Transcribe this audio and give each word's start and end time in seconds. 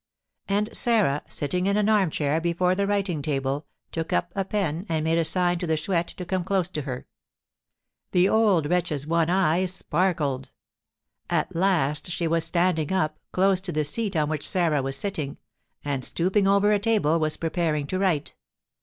And 0.47 0.75
Sarah, 0.75 1.21
sitting 1.27 1.67
in 1.67 1.77
an 1.77 1.87
armchair 1.87 2.41
before 2.41 2.73
the 2.73 2.87
writing 2.87 3.21
table, 3.21 3.67
took 3.91 4.11
up 4.11 4.31
a 4.33 4.43
pen, 4.43 4.87
and 4.89 5.03
made 5.03 5.19
a 5.19 5.23
sign 5.23 5.59
to 5.59 5.67
the 5.67 5.77
Chouette 5.77 6.07
to 6.17 6.25
come 6.25 6.43
close 6.43 6.69
to 6.69 6.81
her. 6.81 7.05
The 8.09 8.27
old 8.27 8.67
wretch's 8.67 9.05
one 9.05 9.29
eye 9.29 9.67
sparkled. 9.67 10.49
At 11.29 11.55
last 11.55 12.09
she 12.09 12.27
was 12.27 12.45
standing 12.45 12.91
up, 12.91 13.19
close 13.31 13.61
to 13.61 13.71
the 13.71 13.83
seat 13.83 14.15
on 14.15 14.27
which 14.27 14.49
Sarah 14.49 14.81
was 14.81 14.97
sitting, 14.97 15.37
and, 15.85 16.03
stooping 16.03 16.47
over 16.47 16.71
a 16.71 16.79
table, 16.79 17.19
was 17.19 17.37
preparing 17.37 17.85
to 17.85 17.99
write. 17.99 18.33